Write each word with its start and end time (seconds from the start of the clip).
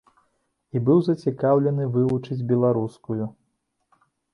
І 0.75 0.81
быў 0.87 1.03
зацікаўлены 1.09 1.83
вывучыць 2.01 2.41
беларускую. 2.53 3.33